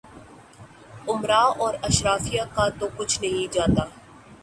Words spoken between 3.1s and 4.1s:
نہیں جاتا۔